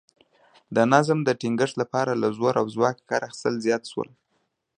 د 0.75 0.77
نظم 0.93 1.19
د 1.23 1.29
ټینګښت 1.39 1.75
لپاره 1.81 2.11
له 2.21 2.27
زور 2.37 2.53
او 2.61 2.65
ځواکه 2.75 3.01
کار 3.09 3.21
اخیستل 3.29 3.55
زیات 3.65 3.83
شول 3.91 4.09